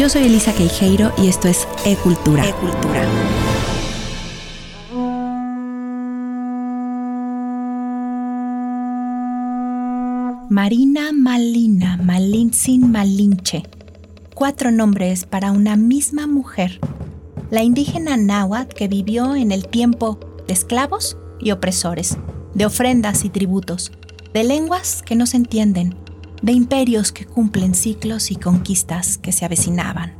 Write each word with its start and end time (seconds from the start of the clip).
Yo 0.00 0.08
soy 0.08 0.24
Elisa 0.24 0.54
Queijeiro 0.54 1.12
y 1.18 1.28
esto 1.28 1.46
es 1.46 1.68
E-Cultura. 1.84 2.42
E-Cultura. 2.48 3.06
Marina 10.48 11.12
Malina 11.12 11.98
Malintzin 12.02 12.90
Malinche. 12.90 13.64
Cuatro 14.34 14.70
nombres 14.70 15.26
para 15.26 15.52
una 15.52 15.76
misma 15.76 16.26
mujer. 16.26 16.80
La 17.50 17.62
indígena 17.62 18.16
náhuatl 18.16 18.74
que 18.74 18.88
vivió 18.88 19.36
en 19.36 19.52
el 19.52 19.68
tiempo 19.68 20.18
de 20.46 20.54
esclavos 20.54 21.18
y 21.40 21.50
opresores, 21.50 22.16
de 22.54 22.64
ofrendas 22.64 23.26
y 23.26 23.28
tributos, 23.28 23.92
de 24.32 24.44
lenguas 24.44 25.02
que 25.02 25.14
no 25.14 25.26
se 25.26 25.36
entienden, 25.36 25.94
de 26.42 26.52
imperios 26.52 27.12
que 27.12 27.26
cumplen 27.26 27.74
ciclos 27.74 28.30
y 28.30 28.36
conquistas 28.36 29.18
que 29.18 29.32
se 29.32 29.44
avecinaban. 29.44 30.14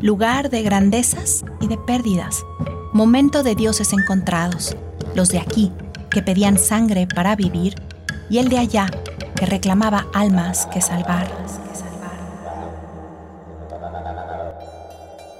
Lugar 0.00 0.50
de 0.50 0.62
grandezas 0.62 1.44
y 1.60 1.66
de 1.66 1.76
pérdidas, 1.76 2.44
momento 2.92 3.42
de 3.42 3.54
dioses 3.54 3.92
encontrados, 3.92 4.76
los 5.14 5.28
de 5.28 5.38
aquí, 5.38 5.72
que 6.10 6.22
pedían 6.22 6.58
sangre 6.58 7.06
para 7.06 7.36
vivir, 7.36 7.74
y 8.30 8.38
el 8.38 8.48
de 8.48 8.58
allá, 8.58 8.86
que 9.36 9.46
reclamaba 9.46 10.06
almas 10.14 10.66
que 10.66 10.80
salvar. 10.80 11.30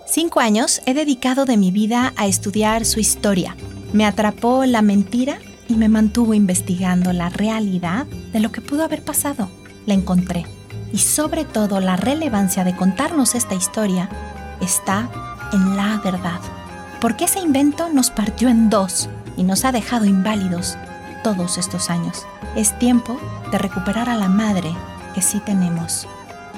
Cinco 0.07 0.41
años 0.41 0.81
he 0.87 0.95
dedicado 0.95 1.45
de 1.45 1.57
mi 1.57 1.71
vida 1.71 2.13
a 2.17 2.27
estudiar 2.27 2.85
su 2.85 3.01
historia. 3.01 3.57
Me 3.93 4.07
atrapó 4.07 4.65
la 4.65 4.81
mentira 4.81 5.39
y 5.69 5.75
me 5.75 5.89
mantuvo 5.89 6.35
investigando 6.35 7.13
la 7.13 7.31
realidad 7.31 8.07
de 8.33 8.41
lo 8.41 8.53
que 8.53 8.61
pudo 8.61 8.85
haber 8.85 9.03
pasado 9.03 9.49
la 9.87 9.95
encontré. 9.95 10.47
Y 10.93 10.99
sobre 10.99 11.45
todo 11.45 11.81
la 11.81 11.97
relevancia 11.97 12.65
de 12.65 12.77
contarnos 12.77 13.35
esta 13.35 13.55
historia 13.55 14.09
está 14.61 15.09
en 15.53 15.77
la 15.77 16.01
verdad. 16.05 16.41
Porque 17.01 17.25
ese 17.25 17.41
invento 17.41 17.89
nos 17.89 18.11
partió 18.11 18.49
en 18.49 18.71
dos 18.71 19.09
y 19.37 19.43
nos 19.43 19.65
ha 19.65 19.73
dejado 19.73 20.05
inválidos 20.05 20.77
todos 21.23 21.59
estos 21.59 21.91
años. 21.91 22.27
Es 22.55 22.79
tiempo 22.79 23.19
de 23.51 23.59
recuperar 23.59 24.09
a 24.09 24.17
la 24.17 24.29
madre 24.29 24.73
que 25.15 25.23
sí 25.23 25.41
tenemos. 25.41 26.07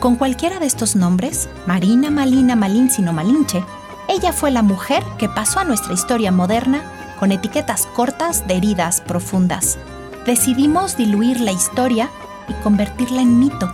Con 0.01 0.17
cualquiera 0.17 0.59
de 0.59 0.67
estos 0.67 0.95
nombres, 0.95 1.49
Marina, 1.67 2.11
Malina, 2.11 2.55
Malincino, 2.55 3.13
Malinche, 3.13 3.65
ella 4.09 4.33
fue 4.33 4.51
la 4.51 4.63
mujer 4.63 5.03
que 5.19 5.29
pasó 5.29 5.61
a 5.61 5.65
nuestra 5.65 5.95
historia 5.95 6.31
moderna 6.31 6.83
con 7.19 7.33
etiquetas 7.33 7.87
cortas 7.87 8.47
de 8.47 8.57
heridas 8.57 9.01
profundas. 9.01 9.79
Decidimos 10.27 10.97
diluir 10.97 11.41
la 11.41 11.53
historia 11.53 12.11
y 12.49 12.53
convertirla 12.63 13.23
en 13.23 13.39
mito. 13.39 13.73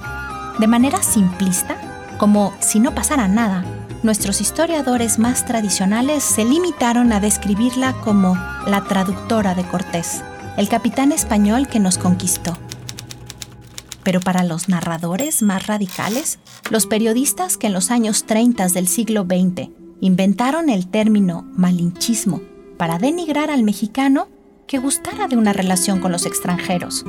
De 0.58 0.66
manera 0.66 1.02
simplista, 1.02 1.76
como 2.18 2.52
si 2.60 2.80
no 2.80 2.94
pasara 2.94 3.28
nada, 3.28 3.64
nuestros 4.02 4.40
historiadores 4.40 5.18
más 5.18 5.44
tradicionales 5.44 6.22
se 6.22 6.44
limitaron 6.44 7.12
a 7.12 7.20
describirla 7.20 7.94
como 8.02 8.34
la 8.66 8.84
traductora 8.84 9.54
de 9.54 9.64
Cortés, 9.64 10.22
el 10.56 10.68
capitán 10.68 11.12
español 11.12 11.68
que 11.68 11.80
nos 11.80 11.98
conquistó. 11.98 12.56
Pero 14.02 14.20
para 14.20 14.42
los 14.42 14.68
narradores 14.68 15.42
más 15.42 15.66
radicales, 15.66 16.38
los 16.70 16.86
periodistas 16.86 17.56
que 17.56 17.68
en 17.68 17.72
los 17.72 17.90
años 17.90 18.24
30 18.24 18.68
del 18.68 18.88
siglo 18.88 19.24
XX 19.24 19.70
inventaron 20.00 20.68
el 20.68 20.88
término 20.88 21.44
malinchismo 21.54 22.40
para 22.76 22.98
denigrar 22.98 23.50
al 23.50 23.62
mexicano 23.62 24.26
que 24.66 24.78
gustara 24.78 25.28
de 25.28 25.36
una 25.36 25.52
relación 25.52 26.00
con 26.00 26.10
los 26.10 26.26
extranjeros, 26.26 27.04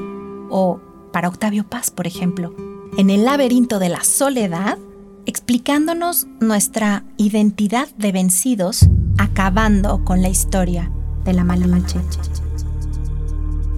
o 0.49 0.79
para 1.13 1.29
Octavio 1.29 1.63
Paz, 1.63 1.91
por 1.91 2.07
ejemplo, 2.07 2.53
en 2.97 3.09
el 3.09 3.23
laberinto 3.23 3.79
de 3.79 3.87
la 3.87 4.03
soledad, 4.03 4.77
explicándonos 5.25 6.27
nuestra 6.41 7.05
identidad 7.15 7.87
de 7.97 8.11
vencidos, 8.11 8.89
acabando 9.17 10.03
con 10.03 10.21
la 10.21 10.27
historia 10.27 10.91
de 11.23 11.33
la 11.33 11.45
Malinche. 11.45 11.99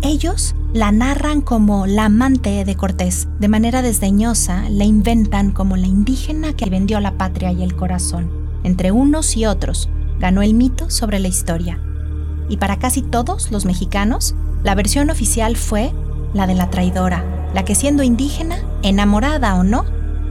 Ellos 0.02 0.56
la 0.74 0.92
narran 0.92 1.42
como 1.42 1.88
la 1.88 2.06
amante 2.06 2.64
de 2.64 2.76
Cortés, 2.76 3.28
de 3.40 3.48
manera 3.48 3.82
desdeñosa 3.82 4.70
la 4.70 4.86
inventan 4.86 5.52
como 5.52 5.78
la 5.78 5.88
indígena 5.88 6.54
que 6.54 6.70
vendió 6.70 7.00
la 7.00 7.18
patria 7.18 7.52
y 7.52 7.64
el 7.64 7.76
corazón. 7.76 8.30
Entre 8.64 8.92
unos 8.92 9.36
y 9.38 9.46
otros, 9.46 9.90
ganó 10.20 10.42
el 10.42 10.54
mito 10.54 10.90
sobre 10.90 11.20
la 11.20 11.28
historia. 11.28 11.80
Y 12.50 12.58
para 12.58 12.80
casi 12.80 13.02
todos 13.02 13.52
los 13.52 13.66
mexicanos, 13.66 14.36
la 14.64 14.76
versión 14.76 15.10
oficial 15.10 15.58
fue 15.58 15.92
la 16.36 16.46
de 16.46 16.54
la 16.54 16.70
traidora, 16.70 17.26
la 17.54 17.66
que 17.66 17.74
siendo 17.74 18.04
indígena, 18.04 18.58
enamorada 18.84 19.56
o 19.56 19.64
no, 19.64 19.86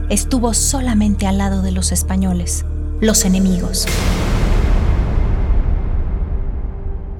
estuvo 0.09 0.53
solamente 0.53 1.27
al 1.27 1.39
lado 1.39 1.61
de 1.63 1.71
los 1.71 1.91
españoles, 1.91 2.63
los 3.01 3.25
enemigos. 3.25 3.87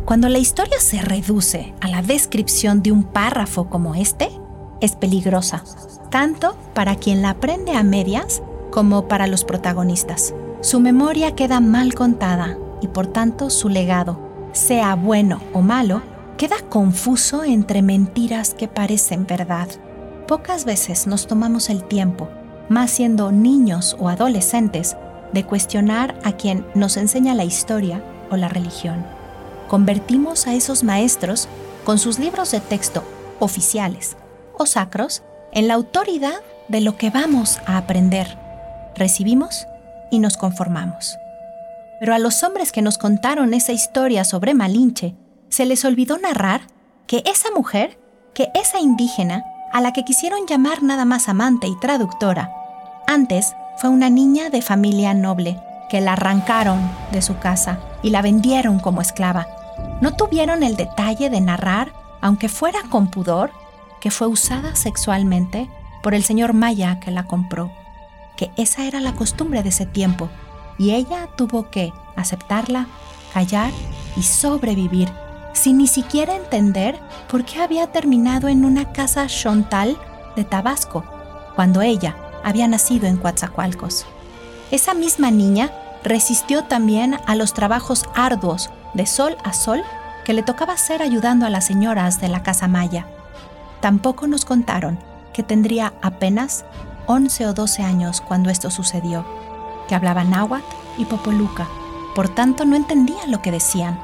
Cuando 0.06 0.30
la 0.30 0.38
historia 0.38 0.80
se 0.80 1.02
reduce 1.02 1.74
a 1.82 1.88
la 1.88 2.04
descripción 2.04 2.84
de 2.84 2.92
un 2.92 3.04
párrafo 3.04 3.70
como 3.72 3.96
este, 3.96 4.30
es 4.80 4.96
peligrosa, 4.96 5.64
tanto 6.12 6.56
para 6.76 6.96
quien 6.96 7.24
la 7.24 7.32
aprende 7.32 7.74
a 7.74 7.82
medias 7.82 8.44
como 8.70 9.08
para 9.08 9.26
los 9.26 9.44
protagonistas. 9.46 10.36
Su 10.62 10.80
memoria 10.80 11.34
queda 11.34 11.60
mal 11.60 11.96
contada 11.96 12.56
y 12.82 12.88
por 12.88 13.08
tanto 13.08 13.50
su 13.50 13.68
legado, 13.68 14.20
sea 14.52 14.94
bueno 14.94 15.42
o 15.54 15.62
malo, 15.62 16.04
queda 16.38 16.58
confuso 16.70 17.44
entre 17.44 17.82
mentiras 17.82 18.54
que 18.54 18.68
parecen 18.68 19.26
verdad. 19.26 19.68
Pocas 20.28 20.66
veces 20.66 21.08
nos 21.08 21.28
tomamos 21.28 21.70
el 21.70 21.84
tiempo, 21.84 22.30
más 22.70 22.92
siendo 22.92 23.32
niños 23.32 23.96
o 24.00 24.10
adolescentes, 24.10 24.98
de 25.34 25.46
cuestionar 25.46 26.20
a 26.24 26.34
quien 26.34 26.66
nos 26.76 26.98
enseña 26.98 27.34
la 27.34 27.44
historia 27.44 28.04
o 28.32 28.38
la 28.38 28.48
religión. 28.48 29.06
Convertimos 29.68 30.48
a 30.48 30.54
esos 30.54 30.84
maestros, 30.84 31.48
con 31.84 32.00
sus 32.00 32.20
libros 32.20 32.52
de 32.52 32.60
texto 32.60 33.04
oficiales 33.40 34.16
o 34.58 34.66
sacros, 34.66 35.24
en 35.52 35.68
la 35.68 35.74
autoridad 35.74 36.42
de 36.68 36.82
lo 36.82 36.98
que 36.98 37.10
vamos 37.10 37.60
a 37.66 37.78
aprender. 37.78 38.38
Recibimos 38.96 39.68
y 40.12 40.20
nos 40.20 40.38
conformamos. 40.38 41.18
Pero 42.00 42.14
a 42.14 42.20
los 42.20 42.44
hombres 42.44 42.72
que 42.72 42.82
nos 42.82 42.98
contaron 42.98 43.54
esa 43.54 43.74
historia 43.74 44.24
sobre 44.24 44.54
Malinche, 44.54 45.16
se 45.56 45.66
les 45.66 45.86
olvidó 45.86 46.18
narrar 46.18 46.68
que 47.08 47.24
esa 47.26 47.48
mujer, 47.56 47.98
que 48.34 48.50
esa 48.56 48.82
indígena, 48.82 49.46
a 49.72 49.80
la 49.80 49.94
que 49.94 50.04
quisieron 50.04 50.46
llamar 50.48 50.84
nada 50.84 51.06
más 51.06 51.30
amante 51.30 51.68
y 51.68 51.80
traductora, 51.80 52.52
antes 53.08 53.56
fue 53.78 53.90
una 53.90 54.10
niña 54.10 54.50
de 54.50 54.62
familia 54.62 55.14
noble, 55.14 55.58
que 55.90 56.02
la 56.02 56.12
arrancaron 56.12 56.82
de 57.14 57.22
su 57.22 57.38
casa 57.38 57.80
y 58.04 58.10
la 58.10 58.22
vendieron 58.22 58.80
como 58.80 59.00
esclava. 59.00 59.48
No 60.02 60.18
tuvieron 60.18 60.62
el 60.62 60.76
detalle 60.76 61.30
de 61.30 61.40
narrar, 61.40 61.94
aunque 62.20 62.50
fuera 62.50 62.80
con 62.90 63.10
pudor, 63.10 63.52
que 64.02 64.12
fue 64.12 64.28
usada 64.28 64.76
sexualmente 64.76 65.70
por 66.04 66.14
el 66.16 66.26
señor 66.26 66.52
Maya 66.52 67.00
que 67.00 67.12
la 67.12 67.28
compró, 67.28 67.72
que 68.36 68.52
esa 68.58 68.84
era 68.84 69.00
la 69.00 69.14
costumbre 69.14 69.64
de 69.64 69.70
ese 69.70 69.86
tiempo, 69.86 70.28
y 70.78 70.92
ella 70.92 71.30
tuvo 71.38 71.70
que 71.70 71.94
aceptarla, 72.18 72.88
callar 73.34 73.72
y 74.18 74.24
sobrevivir 74.24 75.10
sin 75.56 75.78
ni 75.78 75.88
siquiera 75.88 76.36
entender 76.36 77.00
por 77.32 77.46
qué 77.46 77.62
había 77.62 77.88
terminado 77.88 78.50
en 78.50 78.66
una 78.66 78.92
casa 78.92 79.26
chontal 79.28 79.98
de 80.36 80.44
Tabasco, 80.44 81.04
cuando 81.56 81.82
ella 81.82 82.16
había 82.44 82.68
nacido 82.68 83.08
en 83.08 83.18
Coatzacoalcos. 83.18 84.06
Esa 84.70 84.94
misma 84.94 85.32
niña 85.32 85.72
resistió 86.04 86.66
también 86.66 87.18
a 87.26 87.36
los 87.36 87.54
trabajos 87.54 88.04
arduos 88.14 88.70
de 88.94 89.06
sol 89.06 89.38
a 89.44 89.54
sol 89.54 89.82
que 90.26 90.34
le 90.34 90.44
tocaba 90.44 90.74
hacer 90.74 91.02
ayudando 91.02 91.46
a 91.46 91.50
las 91.50 91.66
señoras 91.66 92.20
de 92.20 92.28
la 92.28 92.44
casa 92.44 92.68
Maya. 92.68 93.08
Tampoco 93.80 94.28
nos 94.28 94.44
contaron 94.44 95.00
que 95.34 95.42
tendría 95.42 95.94
apenas 96.02 96.66
11 97.08 97.48
o 97.48 97.54
12 97.54 97.82
años 97.82 98.22
cuando 98.22 98.50
esto 98.50 98.70
sucedió, 98.70 99.26
que 99.88 99.96
hablaba 99.96 100.24
náhuatl 100.24 100.66
y 100.98 101.06
popoluca, 101.06 101.68
por 102.14 102.28
tanto 102.28 102.66
no 102.66 102.76
entendía 102.76 103.26
lo 103.28 103.42
que 103.42 103.52
decían 103.52 104.00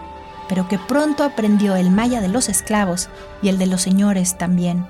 pero 0.51 0.67
que 0.67 0.77
pronto 0.77 1.23
aprendió 1.23 1.77
el 1.77 1.91
maya 1.91 2.19
de 2.19 2.27
los 2.27 2.49
esclavos 2.49 3.07
y 3.41 3.47
el 3.47 3.57
de 3.57 3.67
los 3.67 3.83
señores 3.83 4.37
también. 4.37 4.85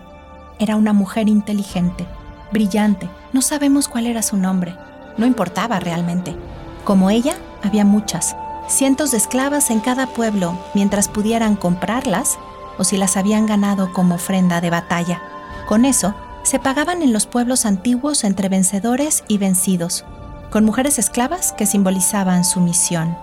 Era 0.57 0.75
una 0.75 0.91
mujer 0.91 1.29
inteligente, 1.29 2.07
brillante, 2.51 3.07
no 3.31 3.43
sabemos 3.43 3.87
cuál 3.87 4.07
era 4.07 4.23
su 4.23 4.37
nombre, 4.37 4.75
no 5.17 5.27
importaba 5.27 5.79
realmente. 5.79 6.35
Como 6.83 7.11
ella, 7.11 7.35
había 7.61 7.85
muchas, 7.85 8.35
cientos 8.67 9.11
de 9.11 9.17
esclavas 9.17 9.69
en 9.69 9.81
cada 9.81 10.07
pueblo, 10.07 10.57
mientras 10.73 11.07
pudieran 11.07 11.55
comprarlas 11.55 12.39
o 12.79 12.83
si 12.83 12.97
las 12.97 13.15
habían 13.15 13.45
ganado 13.45 13.93
como 13.93 14.15
ofrenda 14.15 14.61
de 14.61 14.71
batalla. 14.71 15.21
Con 15.67 15.85
eso, 15.85 16.15
se 16.41 16.57
pagaban 16.57 17.03
en 17.03 17.13
los 17.13 17.27
pueblos 17.27 17.67
antiguos 17.67 18.23
entre 18.23 18.49
vencedores 18.49 19.23
y 19.27 19.37
vencidos, 19.37 20.05
con 20.49 20.65
mujeres 20.65 20.97
esclavas 20.97 21.53
que 21.53 21.67
simbolizaban 21.67 22.45
su 22.45 22.61
misión. 22.61 23.15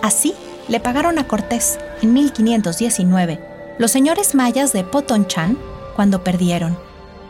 Así 0.00 0.34
le 0.68 0.80
pagaron 0.80 1.18
a 1.18 1.26
Cortés 1.26 1.78
en 2.02 2.12
1519 2.12 3.40
los 3.78 3.90
señores 3.90 4.34
mayas 4.34 4.72
de 4.72 4.84
Potonchan 4.84 5.56
cuando 5.94 6.22
perdieron. 6.24 6.76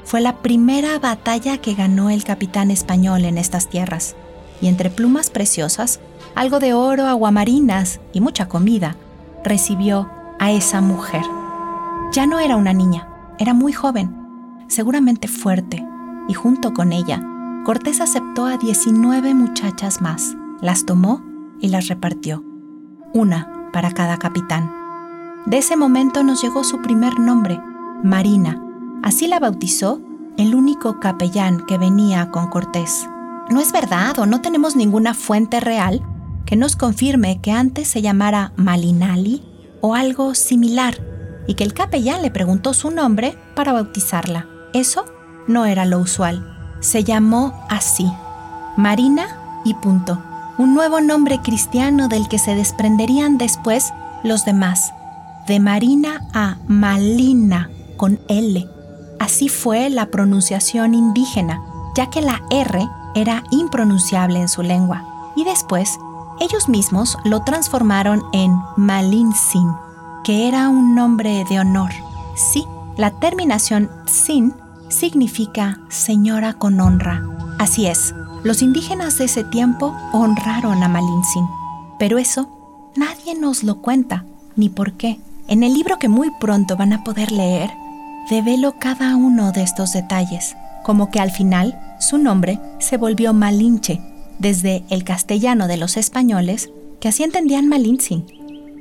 Fue 0.04 0.20
la 0.20 0.38
primera 0.38 0.98
batalla 0.98 1.58
que 1.58 1.74
ganó 1.74 2.10
el 2.10 2.24
capitán 2.24 2.70
español 2.70 3.24
en 3.24 3.38
estas 3.38 3.68
tierras. 3.68 4.16
y 4.60 4.66
entre 4.66 4.90
plumas 4.90 5.30
preciosas, 5.30 6.00
algo 6.34 6.58
de 6.58 6.74
oro, 6.74 7.06
aguamarinas 7.06 8.00
y 8.12 8.20
mucha 8.20 8.48
comida, 8.48 8.96
recibió 9.44 10.10
a 10.40 10.50
esa 10.50 10.80
mujer. 10.80 11.22
Ya 12.10 12.26
no 12.26 12.40
era 12.40 12.56
una 12.56 12.72
niña, 12.72 13.08
era 13.38 13.54
muy 13.54 13.72
joven, 13.72 14.16
seguramente 14.66 15.28
fuerte, 15.28 15.86
y 16.28 16.34
junto 16.34 16.74
con 16.74 16.92
ella, 16.92 17.22
Cortés 17.64 18.00
aceptó 18.00 18.46
a 18.46 18.56
19 18.56 19.32
muchachas 19.34 20.00
más, 20.00 20.34
las 20.60 20.84
tomó 20.84 21.22
y 21.60 21.68
las 21.68 21.86
repartió, 21.86 22.42
una 23.12 23.70
para 23.72 23.90
cada 23.92 24.18
capitán. 24.18 24.72
De 25.46 25.58
ese 25.58 25.76
momento 25.76 26.22
nos 26.22 26.42
llegó 26.42 26.64
su 26.64 26.82
primer 26.82 27.18
nombre, 27.18 27.60
Marina. 28.02 28.62
Así 29.02 29.26
la 29.26 29.38
bautizó 29.38 30.00
el 30.36 30.54
único 30.54 31.00
capellán 31.00 31.64
que 31.66 31.78
venía 31.78 32.30
con 32.30 32.48
Cortés. 32.48 33.08
No 33.50 33.60
es 33.60 33.72
verdad 33.72 34.18
o 34.18 34.26
no 34.26 34.40
tenemos 34.40 34.76
ninguna 34.76 35.14
fuente 35.14 35.58
real 35.60 36.02
que 36.44 36.56
nos 36.56 36.76
confirme 36.76 37.40
que 37.40 37.52
antes 37.52 37.88
se 37.88 38.02
llamara 38.02 38.52
Malinali 38.56 39.42
o 39.80 39.94
algo 39.94 40.34
similar 40.34 40.98
y 41.46 41.54
que 41.54 41.64
el 41.64 41.74
capellán 41.74 42.22
le 42.22 42.30
preguntó 42.30 42.74
su 42.74 42.90
nombre 42.90 43.36
para 43.54 43.72
bautizarla. 43.72 44.46
Eso 44.74 45.06
no 45.46 45.64
era 45.64 45.84
lo 45.86 45.98
usual. 45.98 46.76
Se 46.80 47.04
llamó 47.04 47.54
así, 47.68 48.06
Marina 48.76 49.60
y 49.64 49.74
punto. 49.74 50.22
Un 50.58 50.74
nuevo 50.74 51.00
nombre 51.00 51.40
cristiano 51.40 52.08
del 52.08 52.28
que 52.28 52.38
se 52.38 52.56
desprenderían 52.56 53.38
después 53.38 53.94
los 54.24 54.44
demás. 54.44 54.92
De 55.46 55.60
Marina 55.60 56.26
a 56.34 56.56
Malina 56.66 57.70
con 57.96 58.18
L. 58.28 58.68
Así 59.20 59.48
fue 59.48 59.88
la 59.88 60.06
pronunciación 60.06 60.94
indígena, 60.94 61.62
ya 61.94 62.10
que 62.10 62.22
la 62.22 62.42
R 62.50 62.88
era 63.14 63.44
impronunciable 63.52 64.40
en 64.40 64.48
su 64.48 64.62
lengua. 64.64 65.04
Y 65.36 65.44
después, 65.44 65.96
ellos 66.40 66.68
mismos 66.68 67.16
lo 67.24 67.44
transformaron 67.44 68.24
en 68.32 68.60
Malinsin, 68.76 69.72
que 70.24 70.48
era 70.48 70.68
un 70.68 70.96
nombre 70.96 71.44
de 71.48 71.60
honor. 71.60 71.90
Sí, 72.34 72.66
la 72.96 73.12
terminación 73.12 73.90
sin 74.06 74.54
significa 74.88 75.78
señora 75.88 76.54
con 76.54 76.80
honra. 76.80 77.22
Así 77.60 77.86
es, 77.86 78.12
los 78.42 78.62
indígenas 78.62 79.18
de 79.18 79.24
ese 79.24 79.44
tiempo 79.44 79.94
honraron 80.12 80.82
a 80.82 80.88
Malinsin. 80.88 81.46
Pero 81.98 82.18
eso 82.18 82.48
nadie 82.96 83.34
nos 83.34 83.62
lo 83.64 83.80
cuenta, 83.82 84.24
ni 84.56 84.68
por 84.68 84.92
qué. 84.92 85.18
En 85.48 85.62
el 85.62 85.74
libro 85.74 85.98
que 85.98 86.08
muy 86.08 86.30
pronto 86.38 86.76
van 86.76 86.92
a 86.92 87.04
poder 87.04 87.32
leer, 87.32 87.70
develo 88.30 88.74
cada 88.78 89.16
uno 89.16 89.52
de 89.52 89.62
estos 89.62 89.92
detalles, 89.92 90.56
como 90.84 91.10
que 91.10 91.20
al 91.20 91.30
final 91.30 91.78
su 91.98 92.18
nombre 92.18 92.60
se 92.78 92.96
volvió 92.96 93.32
Malinche, 93.32 94.00
desde 94.38 94.84
el 94.90 95.04
castellano 95.04 95.66
de 95.66 95.76
los 95.76 95.96
españoles, 95.96 96.70
que 97.00 97.08
así 97.08 97.22
entendían 97.22 97.68
Malintzin. 97.68 98.24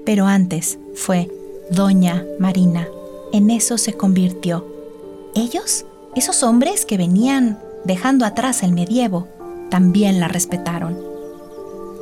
Pero 0.06 0.28
antes 0.28 0.78
fue 0.96 1.30
Doña 1.72 2.24
Marina. 2.40 2.88
En 3.34 3.50
eso 3.50 3.78
se 3.78 3.94
convirtió. 3.94 4.66
Ellos, 5.36 5.86
esos 6.16 6.44
hombres 6.44 6.86
que 6.86 6.98
venían 6.98 7.60
dejando 7.84 8.26
atrás 8.26 8.64
el 8.64 8.72
medievo, 8.72 9.28
también 9.78 10.20
la 10.20 10.28
respetaron. 10.28 10.98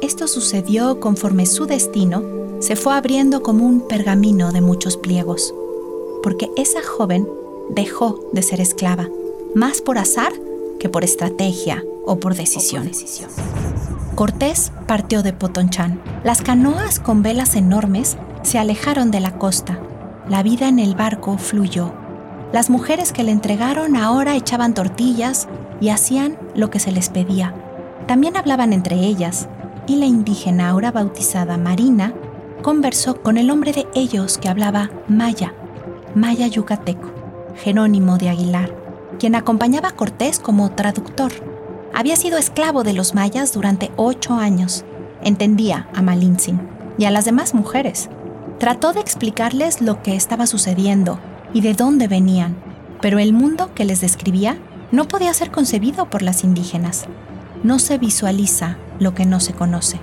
Esto 0.01 0.29
sucedió 0.29 1.01
conforme 1.01 1.45
su 1.45 1.65
destino 1.65 2.23
se 2.59 2.77
fue 2.77 2.93
abriendo 2.93 3.43
como 3.43 3.65
un 3.65 3.81
pergamino 3.81 4.53
de 4.53 4.61
muchos 4.61 4.95
pliegos, 4.95 5.53
porque 6.23 6.49
esa 6.55 6.81
joven 6.81 7.27
dejó 7.71 8.29
de 8.31 8.43
ser 8.43 8.61
esclava, 8.61 9.09
más 9.55 9.81
por 9.81 9.97
azar 9.97 10.31
que 10.79 10.87
por 10.87 11.03
estrategia 11.03 11.83
o 12.05 12.17
por 12.17 12.33
decisión. 12.35 12.89
Cortés 14.15 14.71
partió 14.87 15.21
de 15.21 15.33
Potonchán. 15.33 16.01
Las 16.23 16.41
canoas 16.41 17.01
con 17.01 17.23
velas 17.23 17.57
enormes 17.57 18.15
se 18.41 18.57
alejaron 18.57 19.11
de 19.11 19.19
la 19.19 19.37
costa. 19.37 19.81
La 20.29 20.43
vida 20.43 20.69
en 20.69 20.79
el 20.79 20.95
barco 20.95 21.37
fluyó. 21.37 21.91
Las 22.53 22.69
mujeres 22.69 23.11
que 23.11 23.23
le 23.23 23.31
entregaron 23.31 23.97
ahora 23.97 24.37
echaban 24.37 24.73
tortillas 24.73 25.49
y 25.81 25.89
hacían 25.89 26.37
lo 26.55 26.69
que 26.69 26.79
se 26.79 26.93
les 26.93 27.09
pedía. 27.09 27.53
También 28.07 28.37
hablaban 28.37 28.73
entre 28.73 28.97
ellas, 28.97 29.47
y 29.87 29.97
la 29.97 30.05
indígena 30.05 30.69
ahora 30.69 30.91
bautizada 30.91 31.57
Marina 31.57 32.13
conversó 32.61 33.21
con 33.21 33.37
el 33.37 33.51
hombre 33.51 33.71
de 33.71 33.87
ellos 33.93 34.37
que 34.37 34.49
hablaba 34.49 34.89
maya, 35.07 35.53
maya 36.15 36.47
yucateco, 36.47 37.11
Jerónimo 37.55 38.17
de 38.17 38.29
Aguilar 38.29 38.85
quien 39.15 39.35
acompañaba 39.35 39.89
a 39.89 39.95
Cortés 39.95 40.39
como 40.39 40.71
traductor. 40.71 41.31
Había 41.93 42.15
sido 42.15 42.37
esclavo 42.37 42.83
de 42.83 42.93
los 42.93 43.15
mayas 43.15 43.53
durante 43.53 43.91
ocho 43.95 44.33
años. 44.35 44.83
Entendía 45.23 45.87
a 45.93 46.01
Malintzin 46.01 46.59
y 46.97 47.05
a 47.05 47.11
las 47.11 47.25
demás 47.25 47.53
mujeres. 47.53 48.09
Trató 48.59 48.93
de 48.93 48.99
explicarles 48.99 49.81
lo 49.81 50.01
que 50.01 50.15
estaba 50.15 50.47
sucediendo 50.47 51.19
y 51.53 51.61
de 51.61 51.73
dónde 51.73 52.07
venían, 52.07 52.55
pero 53.01 53.19
el 53.19 53.33
mundo 53.33 53.73
que 53.73 53.85
les 53.85 54.01
describía 54.01 54.57
no 54.91 55.07
podía 55.07 55.33
ser 55.33 55.51
concebido 55.51 56.09
por 56.09 56.21
las 56.21 56.43
indígenas. 56.43 57.05
No 57.65 57.79
se 57.79 57.97
visualiza 57.97 58.77
lo 58.99 59.15
que 59.15 59.25
no 59.25 59.39
se 59.39 59.53
conoce, 59.53 59.99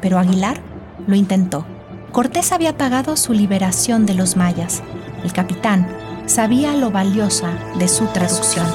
pero 0.00 0.18
Aguilar 0.18 0.62
lo 1.06 1.14
intentó. 1.14 1.66
Cortés 2.10 2.52
había 2.52 2.78
pagado 2.78 3.18
su 3.18 3.34
liberación 3.34 4.06
de 4.06 4.14
los 4.14 4.34
mayas. 4.34 4.82
El 5.22 5.30
capitán, 5.34 5.94
sabía 6.24 6.72
lo 6.74 6.90
valiosa 6.90 7.52
de 7.78 7.86
su 7.88 8.06
traducción. 8.06 8.66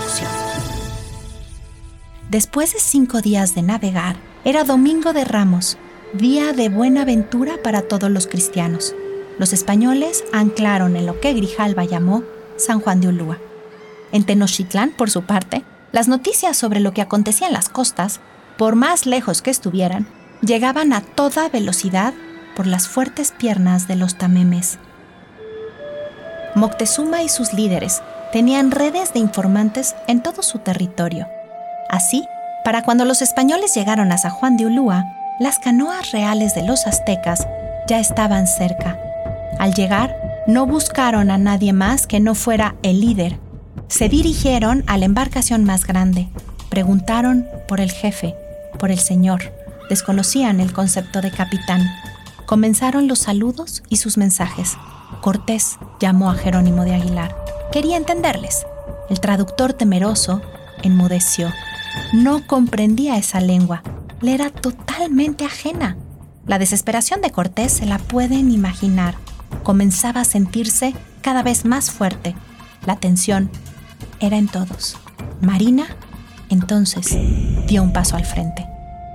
Después 2.29 2.73
de 2.73 2.79
cinco 2.79 3.21
días 3.21 3.55
de 3.55 3.63
navegar, 3.63 4.17
era 4.45 4.63
Domingo 4.63 5.13
de 5.13 5.25
Ramos, 5.25 5.79
día 6.13 6.53
de 6.53 6.69
buena 6.69 7.05
ventura 7.05 7.55
para 7.63 7.81
todos 7.81 8.11
los 8.11 8.27
cristianos. 8.27 8.93
Los 9.39 9.51
españoles 9.51 10.23
anclaron 10.31 10.95
en 10.95 11.07
lo 11.07 11.19
que 11.19 11.33
Grijalva 11.33 11.85
llamó 11.85 12.21
San 12.55 12.81
Juan 12.81 13.01
de 13.01 13.07
Ulúa. 13.07 13.39
En 14.11 14.25
Tenochtitlán, 14.25 14.91
por 14.91 15.09
su 15.09 15.23
parte, 15.23 15.63
las 15.91 16.07
noticias 16.07 16.57
sobre 16.57 16.79
lo 16.79 16.93
que 16.93 17.01
acontecía 17.01 17.47
en 17.47 17.53
las 17.53 17.69
costas, 17.69 18.19
por 18.57 18.75
más 18.75 19.05
lejos 19.05 19.41
que 19.41 19.51
estuvieran, 19.51 20.07
llegaban 20.41 20.93
a 20.93 21.01
toda 21.01 21.49
velocidad 21.49 22.13
por 22.55 22.67
las 22.67 22.87
fuertes 22.87 23.31
piernas 23.31 23.87
de 23.87 23.95
los 23.95 24.17
tamemes. 24.17 24.79
Moctezuma 26.55 27.21
y 27.21 27.29
sus 27.29 27.53
líderes 27.53 28.01
tenían 28.31 28.71
redes 28.71 29.13
de 29.13 29.19
informantes 29.19 29.95
en 30.07 30.21
todo 30.21 30.41
su 30.43 30.59
territorio. 30.59 31.27
Así, 31.89 32.27
para 32.63 32.83
cuando 32.83 33.05
los 33.05 33.21
españoles 33.21 33.73
llegaron 33.73 34.11
a 34.11 34.17
San 34.17 34.31
Juan 34.31 34.57
de 34.57 34.65
Ulúa, 34.65 35.05
las 35.39 35.59
canoas 35.59 36.11
reales 36.11 36.55
de 36.55 36.63
los 36.63 36.87
aztecas 36.87 37.47
ya 37.87 37.99
estaban 37.99 38.47
cerca. 38.47 38.99
Al 39.59 39.73
llegar, 39.73 40.17
no 40.47 40.65
buscaron 40.65 41.29
a 41.29 41.37
nadie 41.37 41.73
más 41.73 42.07
que 42.07 42.19
no 42.19 42.35
fuera 42.35 42.75
el 42.81 43.01
líder. 43.01 43.39
Se 43.87 44.09
dirigieron 44.09 44.83
a 44.87 44.97
la 44.97 45.05
embarcación 45.05 45.63
más 45.63 45.85
grande. 45.85 46.27
Preguntaron 46.69 47.47
por 47.67 47.79
el 47.79 47.91
jefe, 47.91 48.35
por 48.77 48.91
el 48.91 48.99
señor. 48.99 49.53
Desconocían 49.89 50.59
el 50.59 50.73
concepto 50.73 51.21
de 51.21 51.31
capitán. 51.31 51.89
Comenzaron 52.45 53.07
los 53.07 53.19
saludos 53.19 53.83
y 53.87 53.97
sus 53.97 54.17
mensajes. 54.17 54.77
Cortés 55.21 55.77
llamó 55.99 56.29
a 56.29 56.35
Jerónimo 56.35 56.83
de 56.83 56.95
Aguilar. 56.95 57.35
Quería 57.71 57.97
entenderles. 57.97 58.65
El 59.09 59.21
traductor 59.21 59.73
temeroso 59.73 60.41
enmudeció. 60.83 61.51
No 62.13 62.45
comprendía 62.45 63.17
esa 63.17 63.39
lengua. 63.39 63.83
Le 64.21 64.33
era 64.33 64.49
totalmente 64.49 65.45
ajena. 65.45 65.97
La 66.45 66.59
desesperación 66.59 67.21
de 67.21 67.31
Cortés 67.31 67.71
se 67.71 67.85
la 67.85 67.99
pueden 67.99 68.51
imaginar. 68.51 69.15
Comenzaba 69.63 70.21
a 70.21 70.25
sentirse 70.25 70.93
cada 71.21 71.41
vez 71.41 71.63
más 71.63 71.89
fuerte. 71.89 72.35
La 72.85 72.97
tensión 72.97 73.49
era 74.19 74.37
en 74.37 74.47
todos. 74.47 74.97
Marina, 75.41 75.87
entonces, 76.49 77.17
dio 77.67 77.83
un 77.83 77.93
paso 77.93 78.15
al 78.15 78.25
frente. 78.25 78.67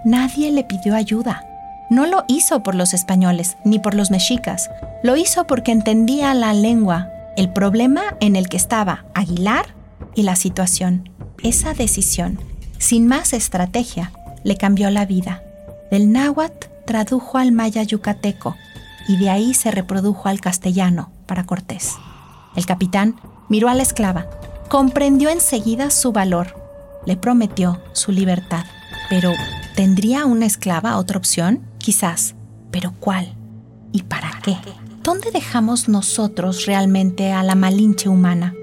Nadie 0.05 0.51
le 0.51 0.65
pidió 0.65 0.95
ayuda. 0.95 1.45
No 1.91 2.07
lo 2.07 2.25
hizo 2.29 2.63
por 2.63 2.75
los 2.75 2.95
españoles 2.95 3.57
ni 3.65 3.79
por 3.79 3.95
los 3.95 4.11
mexicas, 4.11 4.71
lo 5.03 5.17
hizo 5.17 5.47
porque 5.47 5.73
entendía 5.73 6.33
la 6.35 6.55
lengua, 6.55 7.11
el 7.37 7.53
problema 7.53 8.03
en 8.21 8.37
el 8.37 8.49
que 8.49 8.57
estaba 8.57 9.05
Aguilar 9.15 9.67
y 10.15 10.23
la 10.23 10.37
situación. 10.37 11.11
Esa 11.43 11.75
decisión, 11.75 12.39
sin 12.79 13.07
más 13.07 13.33
estrategia, 13.33 14.13
le 14.45 14.57
cambió 14.57 14.91
la 14.91 15.07
vida. 15.07 15.43
Del 15.91 16.13
náhuatl 16.13 16.69
tradujo 16.87 17.39
al 17.39 17.53
maya 17.53 17.83
yucateco 17.83 18.57
y 19.09 19.17
de 19.17 19.31
ahí 19.31 19.55
se 19.55 19.71
reprodujo 19.71 20.29
al 20.29 20.41
castellano 20.41 21.11
para 21.27 21.45
Cortés. 21.45 21.97
El 22.57 22.67
capitán 22.67 23.17
miró 23.49 23.69
a 23.69 23.75
la 23.75 23.83
esclava, 23.83 24.27
comprendió 24.73 25.29
enseguida 25.29 25.91
su 25.91 26.13
valor, 26.13 26.55
le 27.05 27.19
prometió 27.19 27.83
su 27.93 28.11
libertad. 28.11 28.65
Pero, 29.11 29.35
¿tendría 29.77 30.25
una 30.25 30.47
esclava 30.47 30.97
otra 30.97 31.19
opción? 31.19 31.61
Quizás, 31.77 32.35
pero 32.71 32.95
¿cuál? 32.99 33.35
¿Y 33.93 34.05
para 34.05 34.31
qué? 34.43 34.57
¿Dónde 35.03 35.31
dejamos 35.31 35.91
nosotros 35.91 36.65
realmente 36.65 37.33
a 37.33 37.43
la 37.43 37.55
malinche 37.55 38.09
humana? 38.09 38.55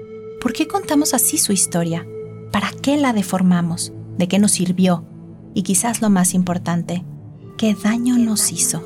¿Por 0.42 0.52
qué 0.52 0.66
contamos 0.66 1.14
así 1.14 1.38
su 1.38 1.52
historia? 1.52 2.04
¿Para 2.50 2.72
qué 2.82 2.96
la 2.96 3.12
deformamos? 3.12 3.92
¿De 4.18 4.26
qué 4.26 4.40
nos 4.40 4.50
sirvió? 4.50 5.04
y 5.54 5.62
quizás 5.62 6.00
lo 6.00 6.10
más 6.10 6.34
importante, 6.34 7.04
qué 7.56 7.74
daño 7.74 8.16
nos 8.18 8.52
hizo. 8.52 8.82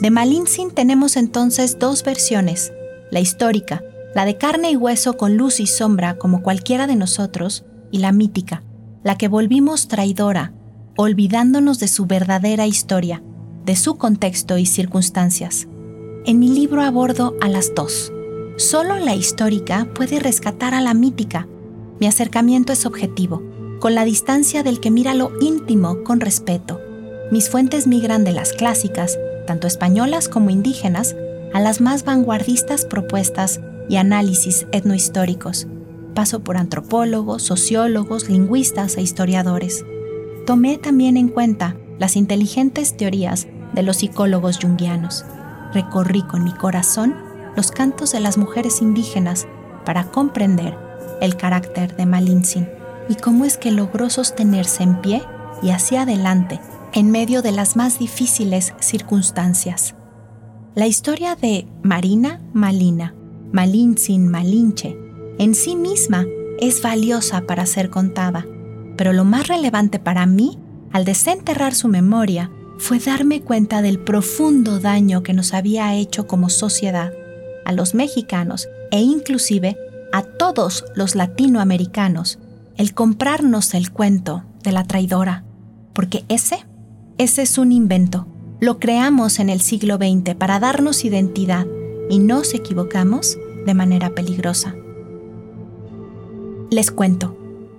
De 0.00 0.10
Malintzin 0.10 0.70
tenemos 0.70 1.16
entonces 1.16 1.78
dos 1.78 2.02
versiones, 2.04 2.72
la 3.10 3.20
histórica, 3.20 3.82
la 4.14 4.24
de 4.24 4.36
carne 4.36 4.70
y 4.70 4.76
hueso 4.76 5.16
con 5.16 5.36
luz 5.36 5.60
y 5.60 5.66
sombra 5.66 6.18
como 6.18 6.42
cualquiera 6.42 6.86
de 6.86 6.96
nosotros, 6.96 7.64
y 7.92 7.98
la 7.98 8.12
mítica, 8.12 8.62
la 9.02 9.16
que 9.16 9.28
volvimos 9.28 9.88
traidora, 9.88 10.52
olvidándonos 10.96 11.78
de 11.78 11.88
su 11.88 12.06
verdadera 12.06 12.66
historia, 12.66 13.22
de 13.64 13.76
su 13.76 13.96
contexto 13.96 14.58
y 14.58 14.66
circunstancias. 14.66 15.68
En 16.26 16.38
mi 16.38 16.48
libro 16.48 16.82
abordo 16.82 17.34
a 17.40 17.48
las 17.48 17.74
dos. 17.74 18.12
Solo 18.56 18.96
la 18.96 19.14
histórica 19.14 19.88
puede 19.94 20.18
rescatar 20.18 20.74
a 20.74 20.80
la 20.80 20.92
mítica. 20.92 21.48
Mi 21.98 22.06
acercamiento 22.06 22.72
es 22.72 22.84
objetivo, 22.86 23.42
con 23.80 23.94
la 23.94 24.04
distancia 24.04 24.62
del 24.62 24.80
que 24.80 24.90
mira 24.90 25.14
lo 25.14 25.32
íntimo 25.40 26.02
con 26.04 26.20
respeto. 26.20 26.80
Mis 27.30 27.48
fuentes 27.48 27.86
migran 27.86 28.24
de 28.24 28.32
las 28.32 28.52
clásicas, 28.52 29.18
tanto 29.46 29.66
españolas 29.66 30.28
como 30.28 30.50
indígenas, 30.50 31.16
a 31.54 31.60
las 31.60 31.80
más 31.80 32.04
vanguardistas 32.04 32.84
propuestas 32.84 33.60
y 33.90 33.96
análisis 33.96 34.66
etnohistóricos. 34.70 35.66
Paso 36.14 36.40
por 36.40 36.56
antropólogos, 36.56 37.42
sociólogos, 37.42 38.30
lingüistas 38.30 38.96
e 38.96 39.02
historiadores. 39.02 39.84
Tomé 40.46 40.78
también 40.78 41.16
en 41.16 41.28
cuenta 41.28 41.76
las 41.98 42.16
inteligentes 42.16 42.96
teorías 42.96 43.48
de 43.74 43.82
los 43.82 43.98
psicólogos 43.98 44.60
junguianos. 44.60 45.24
Recorrí 45.74 46.22
con 46.22 46.44
mi 46.44 46.52
corazón 46.52 47.16
los 47.56 47.72
cantos 47.72 48.12
de 48.12 48.20
las 48.20 48.38
mujeres 48.38 48.80
indígenas 48.80 49.48
para 49.84 50.04
comprender 50.04 50.78
el 51.20 51.36
carácter 51.36 51.96
de 51.96 52.06
Malintzin 52.06 52.68
y 53.08 53.16
cómo 53.16 53.44
es 53.44 53.58
que 53.58 53.72
logró 53.72 54.08
sostenerse 54.08 54.84
en 54.84 55.00
pie 55.00 55.22
y 55.62 55.70
hacia 55.70 56.02
adelante 56.02 56.60
en 56.92 57.10
medio 57.10 57.42
de 57.42 57.50
las 57.50 57.74
más 57.74 57.98
difíciles 57.98 58.72
circunstancias. 58.78 59.96
La 60.76 60.86
historia 60.86 61.34
de 61.34 61.66
Marina 61.82 62.40
Malina, 62.52 63.14
Malinche, 63.52 64.96
en 65.38 65.54
sí 65.54 65.74
misma 65.74 66.26
es 66.60 66.82
valiosa 66.82 67.42
para 67.42 67.66
ser 67.66 67.90
contada, 67.90 68.46
pero 68.96 69.12
lo 69.12 69.24
más 69.24 69.48
relevante 69.48 69.98
para 69.98 70.26
mí, 70.26 70.58
al 70.92 71.04
desenterrar 71.04 71.74
su 71.74 71.88
memoria, 71.88 72.50
fue 72.78 72.98
darme 72.98 73.42
cuenta 73.42 73.82
del 73.82 73.98
profundo 73.98 74.78
daño 74.78 75.22
que 75.22 75.32
nos 75.32 75.52
había 75.52 75.94
hecho 75.94 76.26
como 76.26 76.48
sociedad, 76.48 77.12
a 77.64 77.72
los 77.72 77.94
mexicanos 77.94 78.68
e 78.90 79.00
inclusive 79.00 79.76
a 80.12 80.22
todos 80.22 80.84
los 80.94 81.14
latinoamericanos, 81.14 82.38
el 82.76 82.94
comprarnos 82.94 83.74
el 83.74 83.90
cuento 83.90 84.44
de 84.62 84.72
la 84.72 84.84
traidora, 84.84 85.44
porque 85.92 86.24
ese, 86.28 86.66
ese 87.18 87.42
es 87.42 87.58
un 87.58 87.72
invento. 87.72 88.26
Lo 88.60 88.78
creamos 88.78 89.38
en 89.38 89.50
el 89.50 89.60
siglo 89.60 89.96
XX 89.96 90.34
para 90.34 90.60
darnos 90.60 91.04
identidad 91.04 91.66
y 92.10 92.18
nos 92.18 92.52
equivocamos 92.52 93.38
de 93.64 93.72
manera 93.72 94.10
peligrosa. 94.10 94.74
Les 96.70 96.90
cuento, 96.90 97.36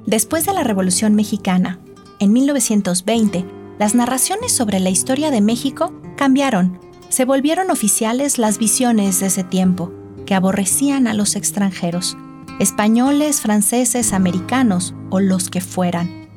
después 0.07 0.45
de 0.45 0.53
la 0.53 0.63
Revolución 0.63 1.13
Mexicana, 1.13 1.79
en 2.19 2.33
1920, 2.33 3.45
las 3.77 3.93
narraciones 3.93 4.51
sobre 4.51 4.79
la 4.79 4.89
historia 4.89 5.31
de 5.31 5.41
México 5.41 5.93
cambiaron. 6.15 6.79
Se 7.09 7.25
volvieron 7.25 7.71
oficiales 7.71 8.37
las 8.37 8.57
visiones 8.57 9.19
de 9.19 9.27
ese 9.27 9.43
tiempo, 9.43 9.91
que 10.25 10.35
aborrecían 10.35 11.07
a 11.07 11.13
los 11.13 11.35
extranjeros, 11.35 12.15
españoles, 12.59 13.41
franceses, 13.41 14.13
americanos 14.13 14.93
o 15.09 15.19
los 15.19 15.49
que 15.49 15.61
fueran. 15.61 16.29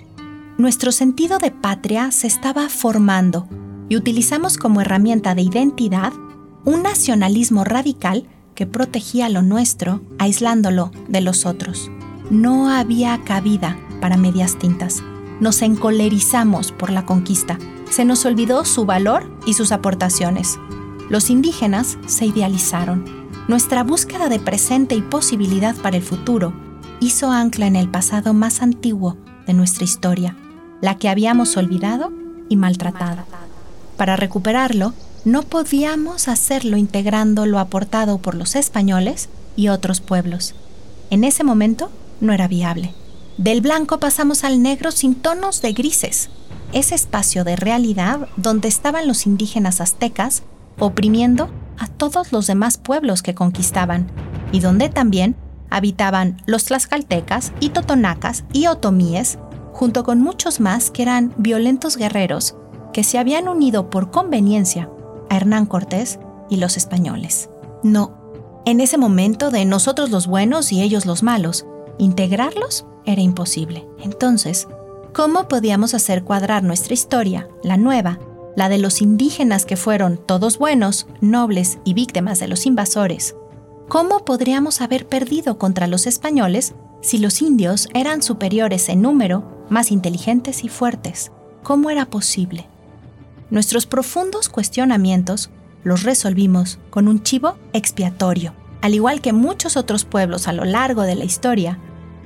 Nuestro 0.57 0.91
sentido 0.91 1.39
de 1.39 1.51
patria 1.51 2.11
se 2.13 2.27
estaba 2.27 2.69
formando 2.69 3.47
y 3.89 3.97
utilizamos 3.97 4.57
como 4.57 4.81
herramienta 4.81 5.35
de 5.35 5.43
identidad 5.43 6.13
un 6.64 6.83
nacionalismo 6.83 7.64
radical 7.64 8.26
que 8.54 8.66
protegía 8.66 9.28
lo 9.28 9.42
nuestro, 9.42 10.02
aislándolo 10.18 10.92
de 11.09 11.21
los 11.21 11.47
otros. 11.47 11.90
No 12.30 12.71
había 12.71 13.23
cabida 13.25 13.76
para 14.00 14.16
medias 14.16 14.59
tintas 14.59 15.02
nos 15.40 15.62
encolerizamos 15.62 16.73
por 16.73 16.90
la 16.90 17.04
conquista. 17.06 17.59
Se 17.90 18.04
nos 18.04 18.25
olvidó 18.25 18.64
su 18.64 18.87
valor 18.87 19.30
y 19.47 19.54
sus 19.54 19.73
aportaciones. 19.73 20.59
Los 21.11 21.30
indígenas 21.30 21.99
se 22.06 22.26
idealizaron. 22.26 23.04
Nuestra 23.49 23.83
búsqueda 23.83 24.28
de 24.28 24.38
presente 24.38 24.94
y 24.94 25.02
posibilidad 25.02 25.75
para 25.76 25.97
el 25.97 26.02
futuro 26.02 26.54
hizo 27.00 27.30
ancla 27.30 27.66
en 27.66 27.76
el 27.76 27.90
pasado 27.90 28.33
más 28.33 28.62
antiguo 28.62 29.16
de 29.47 29.52
nuestra 29.52 29.85
historia, 29.85 30.37
la 30.80 30.97
que 30.97 31.09
habíamos 31.09 31.56
olvidado 31.56 32.12
y 32.49 32.56
maltratado. 32.56 33.25
Para 33.97 34.16
recuperarlo, 34.16 34.94
no 35.25 35.43
podíamos 35.43 36.28
hacerlo 36.28 36.76
integrando 36.76 37.47
lo 37.47 37.59
aportado 37.59 38.19
por 38.19 38.35
los 38.35 38.57
españoles 38.57 39.31
y 39.57 39.69
otros 39.69 40.00
pueblos. 40.00 40.54
En 41.11 41.25
ese 41.25 41.45
momento 41.45 41.90
no 42.21 42.33
era 42.35 42.47
viable. 42.47 42.95
Del 43.38 43.62
blanco 43.62 43.99
pasamos 43.99 44.45
al 44.45 44.62
negro 44.62 44.90
sin 44.90 45.14
tonos 45.14 45.62
de 45.62 45.73
grises, 45.73 46.28
ese 46.73 46.95
espacio 46.95 47.43
de 47.43 47.57
realidad 47.57 48.28
donde 48.37 48.69
estaban 48.69 49.09
los 49.09 49.26
indígenas 49.26 49.81
aztecas 49.81 50.43
oprimiendo 50.78 51.50
a 51.78 51.87
todos 51.87 52.33
los 52.33 52.47
demás 52.47 52.76
pueblos 52.76 53.23
que 53.23 53.35
conquistaban, 53.35 54.11
y 54.52 54.61
donde 54.61 54.88
también 54.88 55.37
habitaban 55.71 56.37
los 56.47 56.66
tlaxcaltecas 56.66 57.52
y 57.61 57.71
totonacas 57.71 58.45
y 58.52 58.66
otomíes, 58.66 59.38
junto 59.73 60.04
con 60.04 60.21
muchos 60.21 60.61
más 60.61 60.90
que 60.90 61.02
eran 61.02 61.33
violentos 61.37 61.97
guerreros 61.97 62.54
que 62.93 63.02
se 63.02 63.19
habían 63.19 63.49
unido 63.49 63.90
por 63.90 64.12
conveniencia 64.12 64.88
Hernán 65.37 65.67
Cortés 65.67 66.19
y 66.49 66.57
los 66.57 66.76
españoles. 66.76 67.50
No, 67.83 68.25
en 68.64 68.81
ese 68.81 68.97
momento 68.97 69.50
de 69.50 69.64
nosotros 69.64 70.11
los 70.11 70.26
buenos 70.26 70.73
y 70.73 70.83
ellos 70.83 71.05
los 71.05 71.23
malos, 71.23 71.67
integrarlos 71.99 72.87
era 73.05 73.21
imposible. 73.21 73.87
Entonces, 74.03 74.69
¿cómo 75.12 75.49
podíamos 75.49 75.95
hacer 75.95 76.25
cuadrar 76.25 76.62
nuestra 76.62 76.95
historia, 76.95 77.49
la 77.62 77.76
nueva, 77.76 78.19
la 78.57 78.69
de 78.69 78.79
los 78.79 79.03
indígenas 79.03 79.67
que 79.67 79.76
fueron 79.76 80.17
todos 80.17 80.59
buenos, 80.59 81.07
nobles 81.21 81.79
y 81.85 81.95
víctimas 81.95 82.38
de 82.38 82.49
los 82.49 82.67
invasores? 82.67 83.37
¿Cómo 83.88 84.25
podríamos 84.25 84.81
haber 84.81 85.07
perdido 85.07 85.59
contra 85.59 85.87
los 85.87 86.07
españoles 86.07 86.75
si 87.03 87.19
los 87.19 87.43
indios 87.43 87.88
eran 87.93 88.23
superiores 88.23 88.88
en 88.88 89.03
número, 89.03 89.67
más 89.69 89.91
inteligentes 89.91 90.64
y 90.64 90.69
fuertes? 90.69 91.33
¿Cómo 91.62 91.91
era 91.91 92.07
posible? 92.07 92.67
Nuestros 93.51 93.87
profundos 93.87 94.49
cuestionamientos 94.49 95.51
los 95.83 96.03
resolvimos 96.03 96.79
con 96.91 97.09
un 97.09 97.23
chivo 97.23 97.57
expiatorio. 97.73 98.55
Al 98.81 98.95
igual 98.95 99.21
que 99.21 99.33
muchos 99.33 99.77
otros 99.77 100.05
pueblos 100.05 100.49
a 100.49 100.53
lo 100.53 100.65
largo 100.65 101.03
de 101.03 101.15
la 101.15 101.25
historia, 101.25 101.79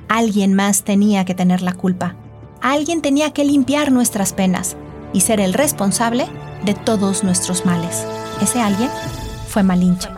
Alguien 0.09 0.55
más 0.55 0.81
tenía 0.81 1.23
que 1.23 1.35
tener 1.35 1.61
la 1.61 1.73
culpa. 1.73 2.15
Alguien 2.61 3.03
tenía 3.03 3.29
que 3.29 3.45
limpiar 3.45 3.91
nuestras 3.91 4.33
penas 4.33 4.75
y 5.13 5.21
ser 5.21 5.39
el 5.39 5.53
responsable 5.53 6.25
de 6.65 6.73
todos 6.73 7.23
nuestros 7.23 7.63
males. 7.63 8.07
Ese 8.41 8.59
alguien 8.59 8.89
fue 9.47 9.61
Malinche. 9.61 10.09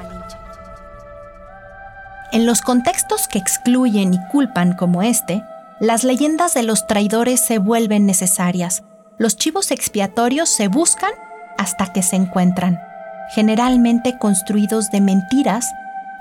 En 2.31 2.45
los 2.45 2.61
contextos 2.61 3.27
que 3.27 3.37
excluyen 3.37 4.13
y 4.13 4.19
culpan 4.31 4.77
como 4.77 5.03
este, 5.03 5.43
las 5.81 6.05
leyendas 6.05 6.53
de 6.53 6.63
los 6.63 6.87
traidores 6.87 7.41
se 7.41 7.57
vuelven 7.57 8.05
necesarias. 8.05 8.83
Los 9.21 9.37
chivos 9.37 9.69
expiatorios 9.69 10.49
se 10.49 10.67
buscan 10.67 11.11
hasta 11.59 11.93
que 11.93 12.01
se 12.01 12.15
encuentran, 12.15 12.79
generalmente 13.35 14.17
construidos 14.17 14.89
de 14.89 14.99
mentiras 14.99 15.71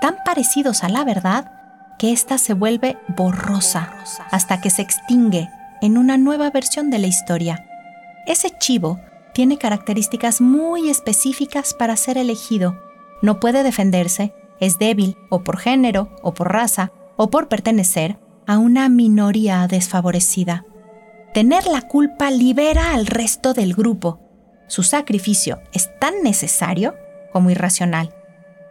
tan 0.01 0.17
parecidos 0.23 0.83
a 0.83 0.89
la 0.89 1.03
verdad 1.03 1.51
que 1.97 2.11
ésta 2.11 2.37
se 2.37 2.53
vuelve 2.53 2.99
borrosa 3.07 3.91
hasta 4.29 4.61
que 4.61 4.69
se 4.69 4.83
extingue 4.83 5.49
en 5.81 5.97
una 5.97 6.19
nueva 6.19 6.51
versión 6.51 6.91
de 6.91 6.99
la 6.99 7.07
historia. 7.07 7.65
Ese 8.27 8.51
chivo 8.59 8.99
tiene 9.33 9.57
características 9.57 10.39
muy 10.39 10.87
específicas 10.87 11.73
para 11.73 11.97
ser 11.97 12.19
elegido. 12.19 12.79
No 13.23 13.39
puede 13.39 13.63
defenderse, 13.63 14.35
es 14.59 14.77
débil 14.77 15.17
o 15.31 15.43
por 15.43 15.57
género 15.57 16.15
o 16.21 16.35
por 16.35 16.53
raza 16.53 16.91
o 17.17 17.31
por 17.31 17.47
pertenecer 17.47 18.19
a 18.45 18.59
una 18.59 18.89
minoría 18.89 19.65
desfavorecida. 19.65 20.65
Tener 21.33 21.65
la 21.65 21.81
culpa 21.83 22.29
libera 22.29 22.93
al 22.93 23.07
resto 23.07 23.53
del 23.53 23.73
grupo. 23.73 24.19
Su 24.67 24.83
sacrificio 24.83 25.61
es 25.71 25.89
tan 25.97 26.23
necesario 26.23 26.95
como 27.31 27.49
irracional. 27.49 28.13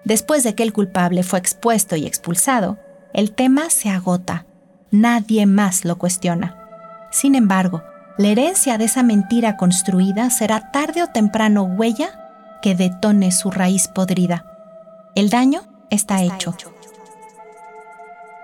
Después 0.04 0.44
de 0.44 0.54
que 0.54 0.62
el 0.62 0.74
culpable 0.74 1.22
fue 1.22 1.38
expuesto 1.38 1.96
y 1.96 2.06
expulsado, 2.06 2.78
el 3.14 3.32
tema 3.32 3.70
se 3.70 3.88
agota, 3.88 4.44
nadie 4.90 5.46
más 5.46 5.86
lo 5.86 5.96
cuestiona. 5.96 6.56
Sin 7.10 7.34
embargo, 7.34 7.82
la 8.18 8.28
herencia 8.28 8.76
de 8.76 8.84
esa 8.84 9.02
mentira 9.02 9.56
construida 9.56 10.28
será 10.28 10.70
tarde 10.70 11.02
o 11.02 11.06
temprano 11.06 11.62
huella 11.62 12.58
que 12.60 12.74
detone 12.74 13.32
su 13.32 13.50
raíz 13.50 13.88
podrida. 13.88 14.44
El 15.14 15.30
daño 15.30 15.62
está 15.88 16.22
hecho. 16.22 16.54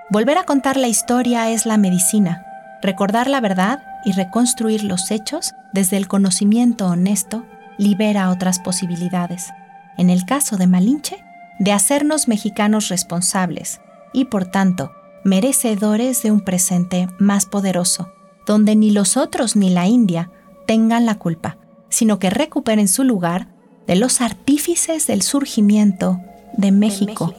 Volver 0.09 0.39
a 0.39 0.45
contar 0.45 0.79
la 0.79 0.89
historia 0.89 1.51
es 1.51 1.67
la 1.67 1.77
medicina. 1.77 2.47
Recordar 2.81 3.29
la 3.29 3.41
verdad 3.41 3.83
y 4.05 4.13
reconstruir 4.13 4.85
los 4.85 5.11
hechos 5.11 5.53
desde 5.73 5.97
el 5.97 6.09
conocimiento 6.09 6.87
honesto 6.87 7.45
libera 7.79 8.31
otras 8.31 8.59
posibilidades. 8.59 9.51
En 9.99 10.11
el 10.11 10.25
caso 10.25 10.57
de 10.57 10.67
Malinche, 10.67 11.23
de 11.59 11.73
hacernos 11.73 12.29
mexicanos 12.29 12.89
responsables 12.89 13.81
y, 14.13 14.27
por 14.27 14.47
tanto, 14.47 14.93
merecedores 15.25 16.23
de 16.23 16.31
un 16.31 16.41
presente 16.41 17.09
más 17.19 17.47
poderoso, 17.47 18.13
donde 18.47 18.77
ni 18.77 18.91
los 18.91 19.17
otros 19.17 19.57
ni 19.57 19.71
la 19.71 19.87
India 19.87 20.31
tengan 20.67 21.07
la 21.07 21.17
culpa, 21.17 21.59
sino 21.89 22.19
que 22.19 22.31
recuperen 22.31 22.89
su 22.89 23.05
lugar 23.05 23.49
de 23.87 23.97
los 23.97 24.21
artífices 24.21 25.07
del 25.07 25.23
surgimiento 25.23 26.21
de 26.57 26.73
México. 26.73 27.35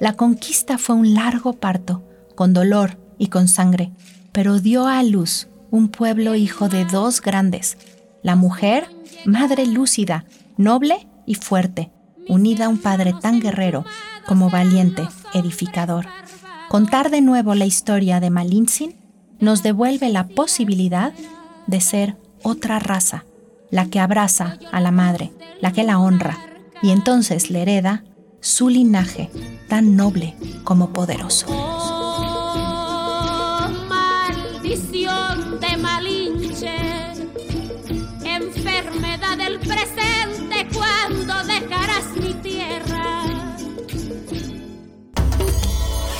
La 0.00 0.12
conquista 0.12 0.78
fue 0.78 0.94
un 0.94 1.14
largo 1.14 1.54
parto, 1.54 2.02
con 2.34 2.52
dolor 2.52 2.98
y 3.18 3.28
con 3.28 3.48
sangre, 3.48 3.92
pero 4.36 4.60
dio 4.60 4.86
a 4.86 5.02
luz 5.02 5.48
un 5.70 5.88
pueblo 5.88 6.34
hijo 6.34 6.68
de 6.68 6.84
dos 6.84 7.22
grandes, 7.22 7.78
la 8.22 8.36
mujer, 8.36 8.86
madre 9.24 9.64
lúcida, 9.64 10.26
noble 10.58 11.08
y 11.24 11.36
fuerte, 11.36 11.90
unida 12.28 12.66
a 12.66 12.68
un 12.68 12.76
padre 12.76 13.14
tan 13.18 13.40
guerrero 13.40 13.86
como 14.26 14.50
valiente, 14.50 15.08
edificador. 15.32 16.04
Contar 16.68 17.08
de 17.08 17.22
nuevo 17.22 17.54
la 17.54 17.64
historia 17.64 18.20
de 18.20 18.28
Malintzin 18.28 18.94
nos 19.40 19.62
devuelve 19.62 20.10
la 20.10 20.28
posibilidad 20.28 21.14
de 21.66 21.80
ser 21.80 22.18
otra 22.42 22.78
raza, 22.78 23.24
la 23.70 23.86
que 23.86 24.00
abraza 24.00 24.58
a 24.70 24.80
la 24.80 24.90
madre, 24.90 25.32
la 25.62 25.72
que 25.72 25.82
la 25.82 25.98
honra, 25.98 26.36
y 26.82 26.90
entonces 26.90 27.48
le 27.50 27.62
hereda 27.62 28.04
su 28.40 28.68
linaje 28.68 29.30
tan 29.66 29.96
noble 29.96 30.36
como 30.62 30.92
poderoso. 30.92 31.75